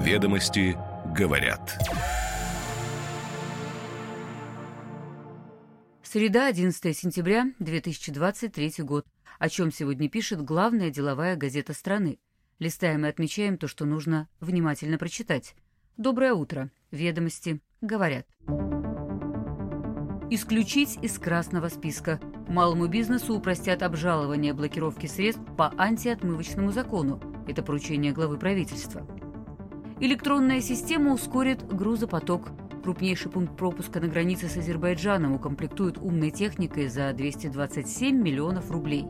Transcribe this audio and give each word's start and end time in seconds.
Ведомости 0.00 0.78
говорят. 1.14 1.78
Среда, 6.02 6.46
11 6.46 6.96
сентября 6.96 7.52
2023 7.58 8.76
год. 8.78 9.04
О 9.38 9.50
чем 9.50 9.70
сегодня 9.70 10.08
пишет 10.08 10.42
главная 10.42 10.88
деловая 10.88 11.36
газета 11.36 11.74
страны. 11.74 12.18
Листаем 12.58 13.04
и 13.04 13.10
отмечаем 13.10 13.58
то, 13.58 13.68
что 13.68 13.84
нужно 13.84 14.26
внимательно 14.40 14.96
прочитать. 14.96 15.54
Доброе 15.98 16.32
утро. 16.32 16.70
Ведомости 16.90 17.60
говорят. 17.82 18.26
Исключить 20.30 20.98
из 21.02 21.18
красного 21.18 21.68
списка. 21.68 22.18
Малому 22.48 22.86
бизнесу 22.86 23.36
упростят 23.36 23.82
обжалование 23.82 24.54
блокировки 24.54 25.06
средств 25.06 25.42
по 25.58 25.74
антиотмывочному 25.76 26.72
закону. 26.72 27.20
Это 27.46 27.62
поручение 27.62 28.12
главы 28.12 28.38
правительства. 28.38 29.06
Электронная 30.02 30.62
система 30.62 31.12
ускорит 31.12 31.62
грузопоток. 31.66 32.52
Крупнейший 32.82 33.30
пункт 33.30 33.54
пропуска 33.58 34.00
на 34.00 34.08
границе 34.08 34.48
с 34.48 34.56
Азербайджаном 34.56 35.34
укомплектуют 35.34 35.98
умной 35.98 36.30
техникой 36.30 36.88
за 36.88 37.12
227 37.12 38.16
миллионов 38.16 38.70
рублей. 38.70 39.04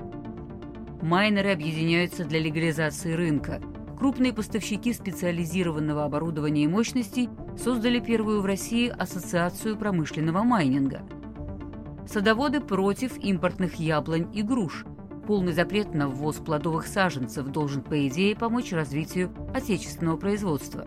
Майнеры 1.00 1.52
объединяются 1.52 2.24
для 2.24 2.40
легализации 2.40 3.12
рынка. 3.12 3.62
Крупные 4.00 4.32
поставщики 4.32 4.92
специализированного 4.92 6.04
оборудования 6.04 6.64
и 6.64 6.68
мощностей 6.68 7.28
создали 7.56 8.00
первую 8.00 8.42
в 8.42 8.46
России 8.46 8.88
ассоциацию 8.88 9.76
промышленного 9.76 10.42
майнинга. 10.42 11.02
Садоводы 12.04 12.60
против 12.60 13.16
импортных 13.16 13.76
яблонь 13.76 14.26
и 14.34 14.42
груш. 14.42 14.84
Полный 15.26 15.52
запрет 15.52 15.94
на 15.94 16.08
ввоз 16.08 16.36
плодовых 16.36 16.86
саженцев 16.86 17.46
должен, 17.48 17.82
по 17.82 18.06
идее, 18.08 18.34
помочь 18.34 18.72
развитию 18.72 19.32
отечественного 19.54 20.16
производства. 20.16 20.86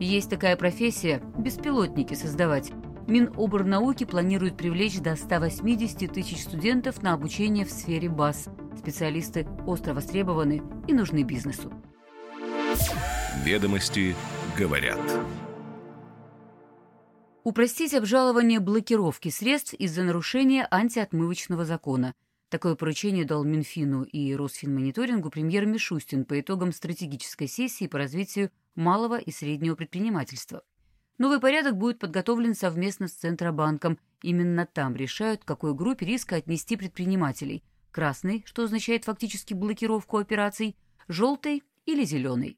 Есть 0.00 0.30
такая 0.30 0.56
профессия– 0.56 1.22
беспилотники 1.38 2.14
создавать. 2.14 2.72
Миноборнауки 3.08 4.04
планирует 4.04 4.56
привлечь 4.56 5.00
до 5.00 5.16
180 5.16 6.12
тысяч 6.12 6.42
студентов 6.42 7.02
на 7.02 7.14
обучение 7.14 7.64
в 7.64 7.70
сфере 7.70 8.08
БАС. 8.08 8.48
Специалисты 8.78 9.46
остро 9.66 9.94
востребованы 9.94 10.62
и 10.86 10.92
нужны 10.92 11.22
бизнесу. 11.22 11.72
Ведомости 13.44 14.14
говорят. 14.56 14.98
Упростить 17.44 17.94
обжалование 17.94 18.60
блокировки 18.60 19.30
средств 19.30 19.72
из-за 19.72 20.02
нарушения 20.02 20.68
антиотмывочного 20.70 21.64
закона. 21.64 22.14
Такое 22.48 22.76
поручение 22.76 23.26
дал 23.26 23.44
Минфину 23.44 24.04
и 24.04 24.34
Росфинмониторингу 24.34 25.30
премьер 25.30 25.66
Мишустин 25.66 26.24
по 26.24 26.40
итогам 26.40 26.72
стратегической 26.72 27.46
сессии 27.46 27.86
по 27.86 27.98
развитию 27.98 28.50
малого 28.74 29.18
и 29.18 29.30
среднего 29.30 29.74
предпринимательства. 29.74 30.62
Новый 31.18 31.40
порядок 31.40 31.76
будет 31.76 31.98
подготовлен 31.98 32.54
совместно 32.54 33.08
с 33.08 33.12
Центробанком. 33.12 33.98
Именно 34.22 34.66
там 34.66 34.96
решают, 34.96 35.44
к 35.44 35.46
какой 35.46 35.74
группе 35.74 36.06
риска 36.06 36.36
отнести 36.36 36.76
предпринимателей. 36.76 37.64
Красный, 37.90 38.44
что 38.46 38.62
означает 38.62 39.04
фактически 39.04 39.52
блокировку 39.52 40.16
операций, 40.16 40.76
желтый 41.08 41.64
или 41.84 42.04
зеленый. 42.04 42.56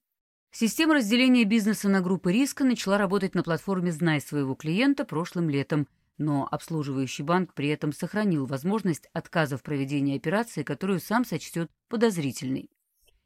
Система 0.53 0.95
разделения 0.95 1.45
бизнеса 1.45 1.89
на 1.89 2.01
группы 2.01 2.33
риска 2.33 2.65
начала 2.65 2.99
работать 2.99 3.35
на 3.35 3.43
платформе 3.43 3.93
«Знай 3.93 4.21
своего 4.21 4.55
клиента» 4.55 5.05
прошлым 5.05 5.49
летом, 5.49 5.89
но 6.21 6.47
обслуживающий 6.51 7.25
банк 7.25 7.55
при 7.55 7.69
этом 7.69 7.93
сохранил 7.93 8.45
возможность 8.45 9.09
отказа 9.15 9.57
в 9.57 9.63
проведении 9.63 10.19
операции, 10.19 10.63
которую 10.63 11.01
сам 11.01 11.25
сочтет 11.25 11.71
подозрительной. 11.89 12.69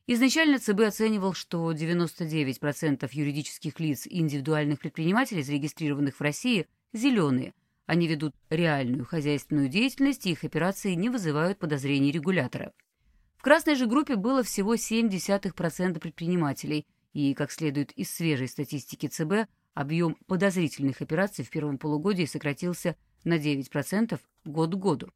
Изначально 0.06 0.60
ЦБ 0.60 0.80
оценивал, 0.82 1.34
что 1.34 1.72
99% 1.72 3.08
юридических 3.10 3.80
лиц 3.80 4.06
и 4.06 4.20
индивидуальных 4.20 4.78
предпринимателей, 4.78 5.42
зарегистрированных 5.42 6.14
в 6.14 6.20
России, 6.20 6.68
зеленые. 6.92 7.52
Они 7.86 8.06
ведут 8.06 8.34
реальную 8.48 9.04
хозяйственную 9.04 9.68
деятельность, 9.68 10.26
и 10.26 10.30
их 10.30 10.44
операции 10.44 10.94
не 10.94 11.08
вызывают 11.08 11.58
подозрений 11.58 12.12
регулятора. 12.12 12.72
В 13.36 13.42
красной 13.42 13.74
же 13.74 13.86
группе 13.86 14.14
было 14.14 14.44
всего 14.44 14.76
0,7% 14.76 15.98
предпринимателей, 15.98 16.86
и, 17.12 17.34
как 17.34 17.50
следует 17.50 17.90
из 17.92 18.10
свежей 18.14 18.46
статистики 18.46 19.08
ЦБ, 19.08 19.48
объем 19.74 20.16
подозрительных 20.26 21.02
операций 21.02 21.44
в 21.44 21.50
первом 21.50 21.78
полугодии 21.78 22.24
сократился 22.24 22.96
на 23.24 23.38
9% 23.38 24.18
год 24.44 24.74
к 24.74 24.78
году. 24.78 25.10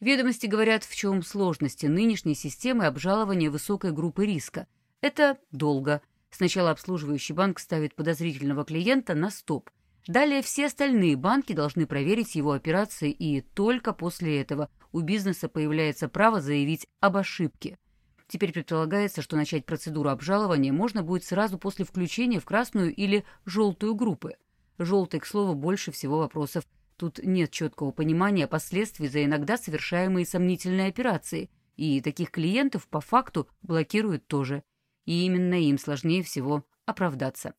Ведомости 0.00 0.46
говорят, 0.46 0.84
в 0.84 0.94
чем 0.94 1.22
сложности 1.22 1.86
нынешней 1.86 2.34
системы 2.34 2.86
обжалования 2.86 3.50
высокой 3.50 3.92
группы 3.92 4.26
риска. 4.26 4.66
Это 5.00 5.38
долго. 5.52 6.00
Сначала 6.30 6.70
обслуживающий 6.70 7.34
банк 7.34 7.58
ставит 7.58 7.94
подозрительного 7.94 8.64
клиента 8.64 9.14
на 9.14 9.30
стоп. 9.30 9.70
Далее 10.06 10.42
все 10.42 10.66
остальные 10.66 11.16
банки 11.16 11.52
должны 11.52 11.86
проверить 11.86 12.34
его 12.34 12.52
операции, 12.52 13.10
и 13.10 13.42
только 13.42 13.92
после 13.92 14.40
этого 14.40 14.70
у 14.92 15.00
бизнеса 15.00 15.48
появляется 15.48 16.08
право 16.08 16.40
заявить 16.40 16.86
об 17.00 17.16
ошибке– 17.16 17.78
Теперь 18.30 18.52
предполагается, 18.52 19.22
что 19.22 19.34
начать 19.34 19.66
процедуру 19.66 20.08
обжалования 20.08 20.72
можно 20.72 21.02
будет 21.02 21.24
сразу 21.24 21.58
после 21.58 21.84
включения 21.84 22.38
в 22.38 22.44
красную 22.44 22.94
или 22.94 23.24
желтую 23.44 23.96
группы. 23.96 24.36
Желтой, 24.78 25.18
к 25.18 25.26
слову, 25.26 25.56
больше 25.56 25.90
всего 25.90 26.18
вопросов. 26.18 26.62
Тут 26.96 27.18
нет 27.24 27.50
четкого 27.50 27.90
понимания 27.90 28.46
последствий 28.46 29.08
за 29.08 29.24
иногда 29.24 29.56
совершаемые 29.56 30.24
сомнительные 30.24 30.86
операции, 30.86 31.50
и 31.76 32.00
таких 32.00 32.30
клиентов 32.30 32.86
по 32.86 33.00
факту 33.00 33.48
блокируют 33.62 34.28
тоже. 34.28 34.62
И 35.06 35.24
именно 35.26 35.54
им 35.54 35.76
сложнее 35.76 36.22
всего 36.22 36.64
оправдаться. 36.86 37.54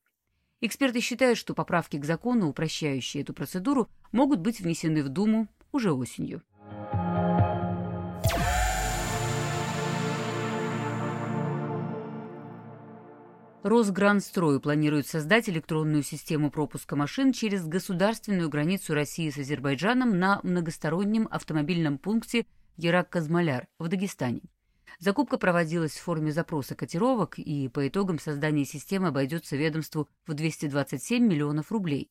Эксперты 0.61 1.01
считают, 1.01 1.37
что 1.37 1.53
поправки 1.53 1.97
к 1.97 2.05
закону, 2.05 2.47
упрощающие 2.47 3.23
эту 3.23 3.33
процедуру, 3.33 3.89
могут 4.13 4.39
быть 4.39 4.61
внесены 4.61 5.03
в 5.03 5.09
Думу 5.09 5.49
уже 5.73 5.91
осенью. 5.91 6.43
Росгранстрой 13.63 14.59
планирует 14.59 15.05
создать 15.05 15.47
электронную 15.47 16.01
систему 16.01 16.49
пропуска 16.49 16.95
машин 16.95 17.31
через 17.31 17.63
государственную 17.63 18.49
границу 18.49 18.95
России 18.95 19.29
с 19.29 19.37
Азербайджаном 19.37 20.17
на 20.17 20.39
многостороннем 20.41 21.27
автомобильном 21.29 21.99
пункте 21.99 22.47
Ярак-Казмаляр 22.77 23.67
в 23.77 23.87
Дагестане. 23.87 24.41
Закупка 24.97 25.37
проводилась 25.37 25.91
в 25.91 26.01
форме 26.01 26.31
запроса 26.31 26.73
котировок, 26.73 27.37
и 27.37 27.67
по 27.67 27.87
итогам 27.87 28.17
создания 28.17 28.65
системы 28.65 29.09
обойдется 29.09 29.55
ведомству 29.55 30.09
в 30.25 30.33
227 30.33 31.23
миллионов 31.23 31.71
рублей. 31.71 32.09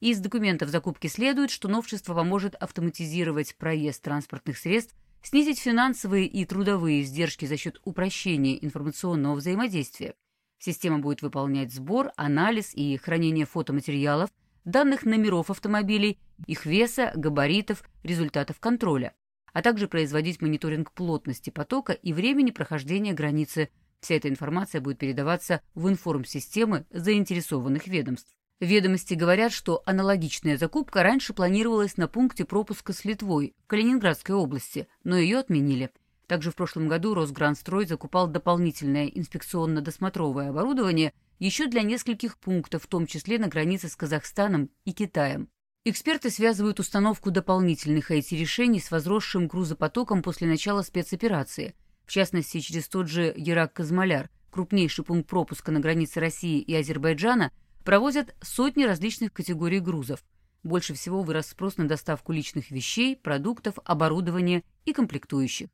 Из 0.00 0.20
документов 0.20 0.70
закупки 0.70 1.08
следует, 1.08 1.50
что 1.50 1.68
новшество 1.68 2.14
поможет 2.14 2.54
автоматизировать 2.54 3.56
проезд 3.56 4.02
транспортных 4.02 4.56
средств, 4.56 4.94
снизить 5.22 5.58
финансовые 5.58 6.26
и 6.26 6.46
трудовые 6.46 7.02
издержки 7.02 7.44
за 7.44 7.58
счет 7.58 7.78
упрощения 7.84 8.56
информационного 8.56 9.34
взаимодействия, 9.34 10.14
Система 10.58 10.98
будет 10.98 11.22
выполнять 11.22 11.72
сбор, 11.72 12.10
анализ 12.16 12.74
и 12.74 12.96
хранение 12.96 13.46
фотоматериалов, 13.46 14.30
данных 14.64 15.04
номеров 15.04 15.50
автомобилей, 15.50 16.18
их 16.46 16.66
веса, 16.66 17.12
габаритов, 17.14 17.84
результатов 18.02 18.58
контроля, 18.58 19.14
а 19.52 19.62
также 19.62 19.88
производить 19.88 20.42
мониторинг 20.42 20.92
плотности 20.92 21.50
потока 21.50 21.92
и 21.92 22.12
времени 22.12 22.50
прохождения 22.50 23.12
границы. 23.12 23.70
Вся 24.00 24.16
эта 24.16 24.28
информация 24.28 24.80
будет 24.80 24.98
передаваться 24.98 25.60
в 25.74 25.88
информсистемы 25.88 26.86
заинтересованных 26.90 27.86
ведомств. 27.86 28.34
Ведомости 28.60 29.14
говорят, 29.14 29.52
что 29.52 29.82
аналогичная 29.86 30.56
закупка 30.56 31.04
раньше 31.04 31.32
планировалась 31.32 31.96
на 31.96 32.08
пункте 32.08 32.44
пропуска 32.44 32.92
с 32.92 33.04
Литвой 33.04 33.54
в 33.64 33.68
Калининградской 33.68 34.34
области, 34.34 34.88
но 35.04 35.16
ее 35.16 35.38
отменили– 35.38 35.90
также 36.28 36.50
в 36.50 36.54
прошлом 36.54 36.86
году 36.88 37.14
Росгранстрой 37.14 37.86
закупал 37.86 38.28
дополнительное 38.28 39.08
инспекционно-досмотровое 39.08 40.50
оборудование 40.50 41.12
еще 41.38 41.66
для 41.66 41.82
нескольких 41.82 42.38
пунктов, 42.38 42.84
в 42.84 42.86
том 42.86 43.06
числе 43.06 43.38
на 43.38 43.48
границе 43.48 43.88
с 43.88 43.96
Казахстаном 43.96 44.70
и 44.84 44.92
Китаем. 44.92 45.48
Эксперты 45.84 46.28
связывают 46.30 46.80
установку 46.80 47.30
дополнительных 47.30 48.10
IT-решений 48.10 48.78
с 48.78 48.90
возросшим 48.90 49.48
грузопотоком 49.48 50.22
после 50.22 50.46
начала 50.46 50.82
спецоперации, 50.82 51.74
в 52.04 52.10
частности, 52.12 52.60
через 52.60 52.88
тот 52.88 53.08
же 53.08 53.32
Ярак-Казмаляр, 53.34 54.28
крупнейший 54.50 55.04
пункт 55.04 55.30
пропуска 55.30 55.72
на 55.72 55.80
границе 55.80 56.20
России 56.20 56.60
и 56.60 56.74
Азербайджана, 56.74 57.52
провозят 57.84 58.34
сотни 58.42 58.84
различных 58.84 59.32
категорий 59.32 59.80
грузов. 59.80 60.22
Больше 60.62 60.92
всего 60.92 61.22
вырос 61.22 61.46
спрос 61.46 61.78
на 61.78 61.88
доставку 61.88 62.32
личных 62.32 62.70
вещей, 62.70 63.16
продуктов, 63.16 63.78
оборудования 63.84 64.64
и 64.84 64.92
комплектующих. 64.92 65.68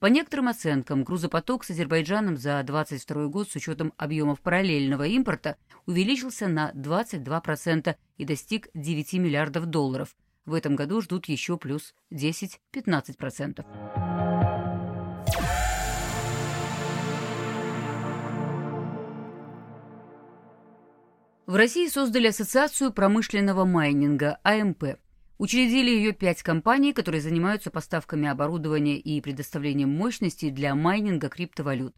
По 0.00 0.06
некоторым 0.06 0.48
оценкам, 0.48 1.04
грузопоток 1.04 1.64
с 1.64 1.70
Азербайджаном 1.70 2.36
за 2.36 2.62
2022 2.62 3.26
год 3.28 3.50
с 3.50 3.56
учетом 3.56 3.92
объемов 3.96 4.40
параллельного 4.40 5.06
импорта 5.06 5.56
увеличился 5.86 6.48
на 6.48 6.72
22% 6.72 7.96
и 8.18 8.24
достиг 8.24 8.68
9 8.74 9.12
миллиардов 9.14 9.66
долларов. 9.66 10.14
В 10.44 10.52
этом 10.52 10.76
году 10.76 11.00
ждут 11.00 11.26
еще 11.26 11.56
плюс 11.56 11.94
10-15%. 12.12 13.64
В 21.46 21.56
России 21.56 21.86
создали 21.88 22.28
Ассоциацию 22.28 22.92
промышленного 22.92 23.64
майнинга, 23.64 24.38
АМП. 24.42 24.96
Учредили 25.44 25.90
ее 25.90 26.12
пять 26.12 26.42
компаний, 26.42 26.94
которые 26.94 27.20
занимаются 27.20 27.70
поставками 27.70 28.26
оборудования 28.26 28.98
и 28.98 29.20
предоставлением 29.20 29.90
мощностей 29.90 30.50
для 30.50 30.74
майнинга 30.74 31.28
криптовалют. 31.28 31.94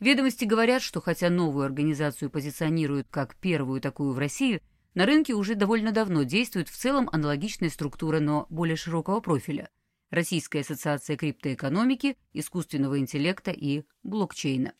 Ведомости 0.00 0.44
говорят, 0.44 0.82
что 0.82 1.00
хотя 1.00 1.30
новую 1.30 1.64
организацию 1.64 2.28
позиционируют 2.28 3.06
как 3.08 3.36
первую 3.36 3.80
такую 3.80 4.14
в 4.14 4.18
России, 4.18 4.60
на 4.94 5.06
рынке 5.06 5.34
уже 5.34 5.54
довольно 5.54 5.92
давно 5.92 6.24
действует 6.24 6.68
в 6.68 6.76
целом 6.76 7.08
аналогичная 7.12 7.70
структура, 7.70 8.18
но 8.18 8.48
более 8.50 8.74
широкого 8.74 9.20
профиля. 9.20 9.70
Российская 10.10 10.62
ассоциация 10.62 11.16
криптоэкономики, 11.16 12.16
искусственного 12.32 12.98
интеллекта 12.98 13.52
и 13.52 13.84
блокчейна. 14.02 14.72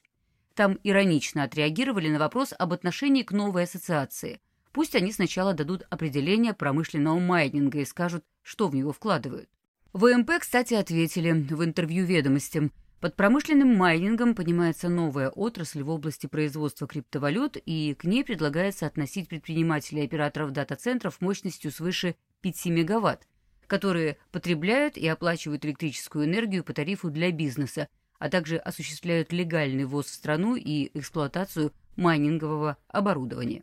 Там 0.56 0.80
иронично 0.82 1.44
отреагировали 1.44 2.08
на 2.08 2.18
вопрос 2.18 2.52
об 2.58 2.72
отношении 2.72 3.22
к 3.22 3.30
новой 3.30 3.62
ассоциации. 3.62 4.40
Пусть 4.72 4.94
они 4.94 5.12
сначала 5.12 5.54
дадут 5.54 5.86
определение 5.90 6.54
промышленного 6.54 7.18
майнинга 7.18 7.80
и 7.80 7.84
скажут, 7.84 8.24
что 8.42 8.68
в 8.68 8.74
него 8.74 8.92
вкладывают. 8.92 9.48
ВМП, 9.92 10.32
кстати, 10.40 10.74
ответили 10.74 11.32
в 11.32 11.64
интервью 11.64 12.04
«Ведомостям», 12.04 12.72
под 13.00 13.14
промышленным 13.14 13.76
майнингом 13.76 14.34
понимается 14.34 14.88
новая 14.88 15.30
отрасль 15.30 15.84
в 15.84 15.90
области 15.90 16.26
производства 16.26 16.88
криптовалют, 16.88 17.56
и 17.56 17.94
к 17.94 18.02
ней 18.02 18.24
предлагается 18.24 18.86
относить 18.86 19.28
предпринимателей 19.28 20.02
и 20.02 20.06
операторов 20.06 20.50
дата-центров 20.50 21.20
мощностью 21.20 21.70
свыше 21.70 22.16
5 22.40 22.66
мегаватт, 22.66 23.28
которые 23.68 24.16
потребляют 24.32 24.96
и 24.96 25.06
оплачивают 25.06 25.64
электрическую 25.64 26.24
энергию 26.24 26.64
по 26.64 26.72
тарифу 26.72 27.08
для 27.08 27.30
бизнеса, 27.30 27.86
а 28.18 28.28
также 28.28 28.56
осуществляют 28.56 29.32
легальный 29.32 29.84
ввоз 29.84 30.06
в 30.06 30.14
страну 30.14 30.56
и 30.56 30.90
эксплуатацию 30.98 31.72
майнингового 31.94 32.78
оборудования. 32.88 33.62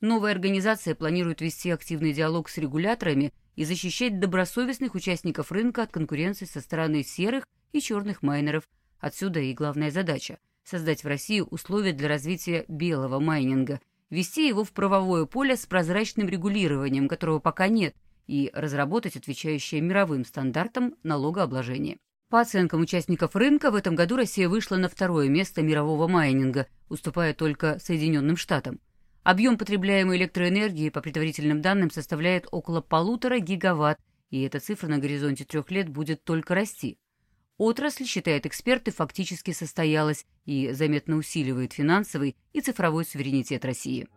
Новая 0.00 0.32
организация 0.32 0.94
планирует 0.94 1.40
вести 1.40 1.70
активный 1.70 2.12
диалог 2.12 2.48
с 2.48 2.58
регуляторами 2.58 3.32
и 3.56 3.64
защищать 3.64 4.20
добросовестных 4.20 4.94
участников 4.94 5.52
рынка 5.52 5.82
от 5.82 5.92
конкуренции 5.92 6.44
со 6.44 6.60
стороны 6.60 7.02
серых 7.02 7.46
и 7.72 7.80
черных 7.80 8.22
майнеров. 8.22 8.64
Отсюда 8.98 9.40
и 9.40 9.54
главная 9.54 9.90
задача– 9.90 10.38
создать 10.64 11.04
в 11.04 11.08
России 11.08 11.40
условия 11.40 11.92
для 11.92 12.08
развития 12.08 12.64
белого 12.68 13.20
майнинга, 13.20 13.80
ввести 14.10 14.48
его 14.48 14.64
в 14.64 14.72
правовое 14.72 15.26
поле 15.26 15.56
с 15.56 15.66
прозрачным 15.66 16.28
регулированием, 16.28 17.08
которого 17.08 17.38
пока 17.38 17.68
нет, 17.68 17.94
и 18.26 18.50
разработать 18.54 19.16
отвечающее 19.16 19.80
мировым 19.80 20.24
стандартам 20.24 20.94
налогообложения. 21.02 21.98
По 22.30 22.40
оценкам 22.40 22.80
участников 22.80 23.36
рынка, 23.36 23.70
в 23.70 23.74
этом 23.74 23.94
году 23.94 24.16
Россия 24.16 24.48
вышла 24.48 24.76
на 24.76 24.88
второе 24.88 25.28
место 25.28 25.62
мирового 25.62 26.08
майнинга, 26.08 26.66
уступая 26.88 27.34
только 27.34 27.78
Соединенным 27.78 28.36
Штатам. 28.36 28.80
Объем 29.24 29.56
потребляемой 29.56 30.18
электроэнергии, 30.18 30.90
по 30.90 31.00
предварительным 31.00 31.62
данным, 31.62 31.90
составляет 31.90 32.46
около 32.50 32.82
полутора 32.82 33.38
гигаватт, 33.38 33.98
и 34.28 34.42
эта 34.42 34.60
цифра 34.60 34.86
на 34.86 34.98
горизонте 34.98 35.44
трех 35.44 35.70
лет 35.70 35.88
будет 35.88 36.22
только 36.24 36.54
расти. 36.54 36.98
Отрасль, 37.56 38.04
считают 38.04 38.44
эксперты, 38.44 38.90
фактически 38.90 39.52
состоялась 39.52 40.26
и 40.44 40.72
заметно 40.72 41.16
усиливает 41.16 41.72
финансовый 41.72 42.36
и 42.52 42.60
цифровой 42.60 43.06
суверенитет 43.06 43.64
России. 43.64 44.08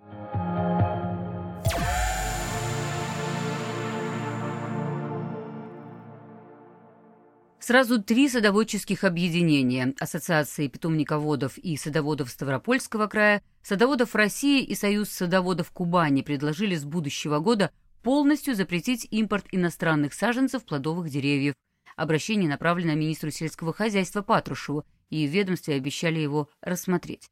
Сразу 7.68 8.02
три 8.02 8.30
садоводческих 8.30 9.04
объединения– 9.04 9.94
Ассоциации 10.00 10.70
питомниководов 10.70 11.58
и 11.58 11.76
садоводов 11.76 12.30
Ставропольского 12.30 13.08
края, 13.08 13.44
Садоводов 13.62 14.16
России 14.16 14.64
и 14.64 14.74
Союз 14.74 15.10
садоводов 15.10 15.72
Кубани 15.72 16.22
предложили 16.22 16.76
с 16.76 16.86
будущего 16.86 17.40
года 17.40 17.72
полностью 18.04 18.56
запретить 18.56 19.06
импорт 19.12 19.48
иностранных 19.52 20.14
саженцев 20.14 20.64
плодовых 20.64 21.10
деревьев. 21.10 21.56
Обращение 21.98 22.50
направлено 22.50 22.94
министру 22.94 23.32
сельского 23.32 23.74
хозяйства 23.74 24.22
Патрушеву, 24.22 24.86
и 25.10 25.28
в 25.28 25.32
ведомстве 25.32 25.76
обещали 25.76 26.22
его 26.22 26.48
рассмотреть. 26.62 27.28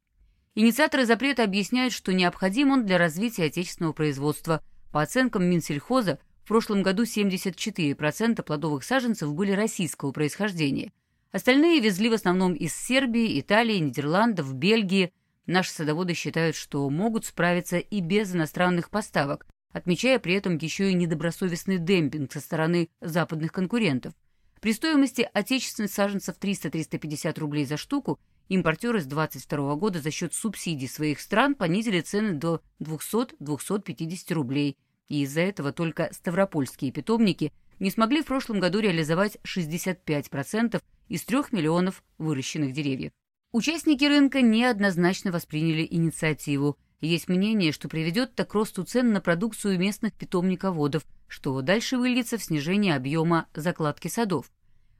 Инициаторы 0.54 1.06
запрета 1.06 1.44
объясняют, 1.44 1.94
что 1.94 2.12
необходим 2.12 2.72
он 2.72 2.84
для 2.84 2.98
развития 2.98 3.44
отечественного 3.44 3.94
производства. 3.94 4.62
По 4.92 5.00
оценкам 5.00 5.44
Минсельхоза, 5.44 6.18
в 6.46 6.48
прошлом 6.48 6.84
году 6.84 7.02
74% 7.02 8.40
плодовых 8.44 8.84
саженцев 8.84 9.34
были 9.34 9.50
российского 9.50 10.12
происхождения. 10.12 10.92
Остальные 11.32 11.80
везли 11.80 12.08
в 12.08 12.12
основном 12.12 12.54
из 12.54 12.72
Сербии, 12.72 13.40
Италии, 13.40 13.78
Нидерландов, 13.78 14.54
Бельгии. 14.54 15.12
Наши 15.46 15.72
садоводы 15.72 16.14
считают, 16.14 16.54
что 16.54 16.88
могут 16.88 17.24
справиться 17.24 17.78
и 17.78 18.00
без 18.00 18.32
иностранных 18.32 18.90
поставок, 18.90 19.44
отмечая 19.72 20.20
при 20.20 20.34
этом 20.34 20.56
еще 20.58 20.88
и 20.88 20.94
недобросовестный 20.94 21.78
демпинг 21.78 22.32
со 22.32 22.38
стороны 22.38 22.90
западных 23.00 23.50
конкурентов. 23.50 24.14
При 24.60 24.72
стоимости 24.72 25.28
отечественных 25.32 25.90
саженцев 25.90 26.36
300-350 26.38 27.40
рублей 27.40 27.66
за 27.66 27.76
штуку 27.76 28.20
импортеры 28.48 29.00
с 29.00 29.06
2022 29.06 29.74
года 29.74 30.00
за 30.00 30.12
счет 30.12 30.32
субсидий 30.32 30.86
своих 30.86 31.18
стран 31.18 31.56
понизили 31.56 32.02
цены 32.02 32.34
до 32.34 32.62
200-250 32.78 34.32
рублей– 34.32 34.76
и 35.08 35.22
из-за 35.22 35.40
этого 35.40 35.72
только 35.72 36.10
ставропольские 36.12 36.92
питомники 36.92 37.52
не 37.78 37.90
смогли 37.90 38.22
в 38.22 38.26
прошлом 38.26 38.60
году 38.60 38.80
реализовать 38.80 39.38
65% 39.44 40.82
из 41.08 41.24
3 41.24 41.38
миллионов 41.52 42.02
выращенных 42.18 42.72
деревьев. 42.72 43.12
Участники 43.52 44.04
рынка 44.04 44.42
неоднозначно 44.42 45.30
восприняли 45.30 45.86
инициативу. 45.88 46.76
Есть 47.00 47.28
мнение, 47.28 47.72
что 47.72 47.88
приведет 47.88 48.34
так 48.34 48.50
к 48.50 48.54
росту 48.54 48.84
цен 48.84 49.12
на 49.12 49.20
продукцию 49.20 49.78
местных 49.78 50.14
питомниководов, 50.14 51.04
что 51.28 51.60
дальше 51.60 51.98
выльется 51.98 52.38
в 52.38 52.42
снижение 52.42 52.96
объема 52.96 53.46
закладки 53.54 54.08
садов. 54.08 54.50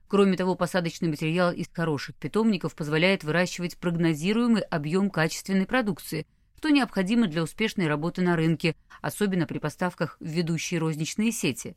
Кроме 0.08 0.36
того, 0.36 0.54
посадочный 0.54 1.08
материал 1.08 1.52
из 1.52 1.66
хороших 1.72 2.14
питомников 2.16 2.76
позволяет 2.76 3.24
выращивать 3.24 3.76
прогнозируемый 3.78 4.62
объем 4.62 5.10
качественной 5.10 5.66
продукции– 5.66 6.26
что 6.58 6.70
необходимо 6.70 7.26
для 7.26 7.42
успешной 7.42 7.86
работы 7.86 8.22
на 8.22 8.36
рынке, 8.36 8.74
особенно 9.00 9.46
при 9.46 9.58
поставках 9.58 10.16
в 10.20 10.26
ведущие 10.26 10.80
розничные 10.80 11.32
сети. 11.32 11.76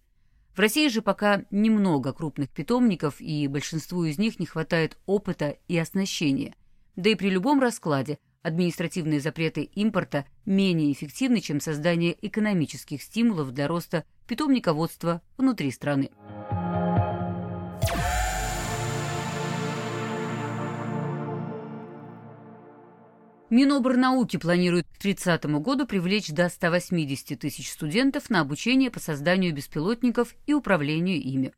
В 0.56 0.60
России 0.60 0.88
же 0.90 1.02
пока 1.02 1.44
немного 1.52 2.12
крупных 2.12 2.50
питомников, 2.50 3.22
и 3.22 3.48
большинству 3.48 4.04
из 4.04 4.18
них 4.18 4.40
не 4.40 4.46
хватает 4.46 4.98
опыта 5.06 5.58
и 5.68 5.78
оснащения. 5.78 6.56
Да 6.96 7.10
и 7.10 7.16
при 7.16 7.30
любом 7.30 7.60
раскладе 7.62 8.18
административные 8.42 9.20
запреты 9.20 9.64
импорта 9.64 10.26
менее 10.46 10.92
эффективны, 10.92 11.40
чем 11.40 11.60
создание 11.60 12.18
экономических 12.25 13.01
стимулов 13.01 13.51
для 13.51 13.68
роста 13.68 14.06
питомниководства 14.27 15.22
внутри 15.38 15.72
страны. 15.72 16.10
Минобрнауки 23.50 24.38
планирует 24.38 24.86
к 24.94 25.00
30 25.00 25.46
году 25.46 25.88
привлечь 25.88 26.29
до 26.29 26.50
180 26.50 27.39
тысяч 27.39 27.72
студентов 27.72 28.29
на 28.29 28.41
обучение 28.41 28.91
по 28.91 29.00
созданию 29.00 29.56
беспилотников 29.56 30.36
и 30.46 30.53
управлению 30.53 31.20
ими. 31.20 31.53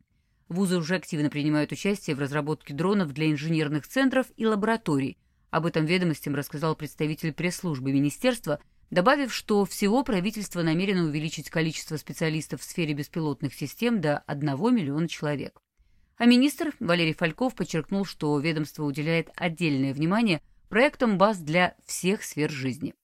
Вузы 0.48 0.78
уже 0.78 0.96
активно 0.96 1.30
принимают 1.30 1.74
участие 1.74 2.16
в 2.16 2.20
разработке 2.20 2.74
дронов 2.74 3.12
для 3.12 3.30
инженерных 3.30 3.88
центров 3.88 4.28
и 4.38 4.46
лабораторий. 4.46 5.18
Об 5.50 5.66
этом 5.66 5.86
ведомостям 5.86 6.34
рассказал 6.34 6.78
представитель 6.78 7.34
пресс-службы 7.34 7.92
министерства, 7.92 8.62
добавив, 8.90 9.34
что 9.34 9.66
всего 9.66 10.04
правительство 10.04 10.62
намерено 10.62 11.04
увеличить 11.04 11.50
количество 11.50 11.98
специалистов 11.98 12.62
в 12.62 12.64
сфере 12.64 12.94
беспилотных 12.94 13.54
систем 13.54 14.00
до 14.00 14.20
1 14.28 14.74
миллиона 14.74 15.10
человек. 15.10 15.60
А 16.16 16.26
министр 16.26 16.72
Валерий 16.80 17.14
Фальков 17.14 17.54
подчеркнул, 17.54 18.06
что 18.06 18.40
ведомство 18.40 18.86
уделяет 18.86 19.30
отдельное 19.36 19.94
внимание– 19.94 20.42
проектом 20.72 21.18
баз 21.18 21.38
для 21.40 21.76
всех 21.86 22.24
сфер 22.24 22.50
жизни. 22.50 22.96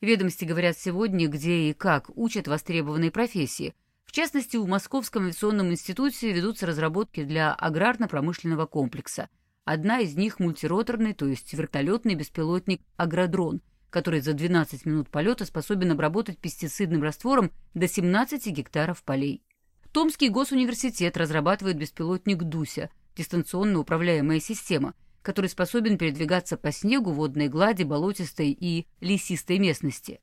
Ведомости 0.00 0.44
говорят 0.44 0.78
сегодня, 0.78 1.26
где 1.26 1.68
и 1.68 1.72
как 1.72 2.08
учат 2.16 2.46
востребованные 2.46 3.10
профессии. 3.10 3.74
В 4.04 4.12
частности, 4.12 4.56
в 4.56 4.68
Московском 4.68 5.24
авиационном 5.24 5.72
институте 5.72 6.32
ведутся 6.32 6.66
разработки 6.66 7.24
для 7.24 7.52
аграрно-промышленного 7.52 8.66
комплекса. 8.66 9.28
Одна 9.64 9.98
из 9.98 10.14
них– 10.14 10.38
мультироторный, 10.38 11.12
то 11.12 11.26
есть 11.26 11.52
вертолетный 11.52 12.14
беспилотник 12.14 12.80
«Агродрон», 12.96 13.60
который 13.90 14.20
за 14.20 14.32
12 14.32 14.86
минут 14.86 15.10
полета 15.10 15.44
способен 15.44 15.90
обработать 15.90 16.38
пестицидным 16.38 17.02
раствором 17.02 17.50
до 17.74 17.88
17 17.88 18.46
гектаров 18.52 19.02
полей. 19.02 19.42
Томский 19.90 20.28
госуниверситет 20.28 21.16
разрабатывает 21.16 21.76
беспилотник 21.76 22.44
«Дуся»– 22.44 22.88
дистанционно 23.16 23.80
управляемая 23.80 24.38
система– 24.38 24.94
который 25.22 25.48
способен 25.48 25.98
передвигаться 25.98 26.56
по 26.56 26.72
снегу, 26.72 27.12
водной 27.12 27.48
глади, 27.48 27.82
болотистой 27.82 28.56
и 28.58 28.86
лесистой 29.00 29.58
местности. 29.58 30.20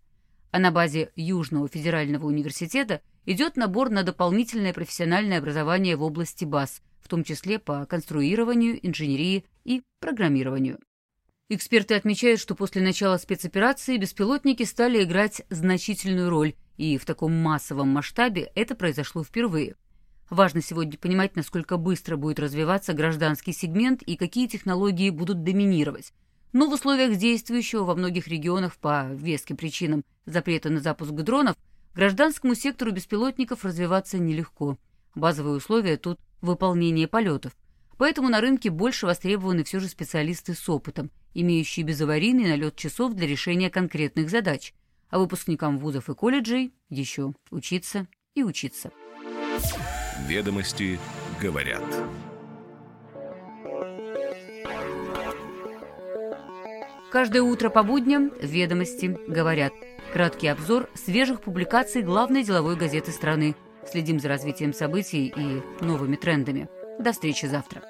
А 0.52 0.60
на 0.60 0.72
базе 0.72 1.12
Южного 1.16 1.68
федерального 1.68 2.26
университета 2.26 3.02
идет 3.26 3.58
набор 3.58 3.90
на 3.90 4.04
дополнительное 4.04 4.74
профессиональное 4.74 5.40
образование 5.40 5.96
в 5.96 6.04
области 6.04 6.46
баз, 6.46 6.82
в 7.02 7.10
том 7.10 7.24
числе 7.24 7.60
по 7.60 7.86
конструированию, 7.86 8.86
инженерии 8.86 9.46
и 9.66 9.84
программированию. 10.00 10.80
Эксперты 11.50 11.96
отмечают, 11.96 12.42
что 12.42 12.56
после 12.56 12.82
начала 12.82 13.18
спецоперации 13.18 13.98
беспилотники 13.98 14.64
стали 14.64 15.04
играть 15.04 15.44
значительную 15.50 16.30
роль, 16.30 16.56
и 16.76 16.98
в 16.98 17.06
таком 17.06 17.34
массовом 17.34 17.90
масштабе 17.90 18.52
это 18.54 18.76
произошло 18.76 19.24
впервые. 19.24 19.76
Важно 20.30 20.62
сегодня 20.62 20.98
понимать, 20.98 21.36
насколько 21.36 21.78
быстро 21.78 22.18
будет 22.18 22.40
развиваться 22.40 22.94
гражданский 22.94 23.54
сегмент 23.54 24.02
и 24.02 24.18
какие 24.18 24.48
технологии 24.48 25.10
будут 25.10 25.44
доминировать. 25.44 26.12
Но 26.52 26.70
в 26.70 26.74
условиях 26.74 27.18
действующего 27.18 27.84
во 27.84 27.96
многих 27.96 28.28
регионах 28.28 28.76
по 28.78 29.08
веским 29.12 29.56
причинам 29.56 30.04
запрета 30.26 30.70
на 30.70 30.80
запуск 30.80 31.12
дронов 31.12 31.56
гражданскому 31.94 32.56
сектору 32.56 32.92
беспилотников 32.92 33.64
развиваться 33.64 34.18
нелегко. 34.18 34.78
Базовые 35.16 35.56
условия 35.56 35.98
тут– 35.98 36.20
выполнение 36.42 37.08
полетов. 37.08 37.54
Поэтому 37.98 38.30
на 38.30 38.42
рынке 38.42 38.70
больше 38.70 39.06
востребованы 39.06 39.64
все 39.64 39.80
же 39.80 39.88
специалисты 39.88 40.54
с 40.54 40.70
опытом, 40.70 41.10
имеющие 41.34 41.86
безаварийный 41.86 42.50
налет 42.50 42.76
часов 42.76 43.14
для 43.14 43.28
решения 43.28 43.70
конкретных 43.70 44.30
задач, 44.30 44.74
а 45.10 45.18
выпускникам 45.20 45.80
вузов 45.80 46.10
и 46.10 46.14
колледжей 46.14 46.74
еще 46.90 47.34
учиться 47.50 48.08
и 48.36 48.44
учиться. 48.44 48.92
Ведомости 50.26 51.00
говорят. 51.42 51.84
Каждое 57.12 57.42
утро 57.42 57.70
по 57.70 57.84
будням 57.84 58.32
«Ведомости 58.42 59.18
говорят». 59.28 59.74
Краткий 60.14 60.48
обзор 60.48 60.90
свежих 60.96 61.42
публикаций 61.42 62.02
главной 62.02 62.44
деловой 62.44 62.76
газеты 62.76 63.12
страны. 63.12 63.56
Следим 63.90 64.20
за 64.20 64.30
развитием 64.30 64.74
событий 64.74 65.34
и 65.36 65.62
новыми 65.84 66.16
трендами. 66.16 66.68
До 67.00 67.12
встречи 67.12 67.46
завтра. 67.46 67.84